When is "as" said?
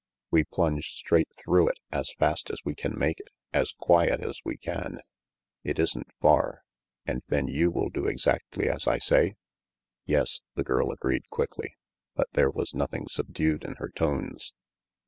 1.91-2.11, 2.49-2.59, 3.53-3.71, 4.23-4.41, 8.67-8.87